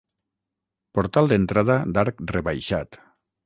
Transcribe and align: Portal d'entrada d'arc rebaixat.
Portal 0.99 1.31
d'entrada 1.33 1.77
d'arc 1.99 2.27
rebaixat. 2.35 3.03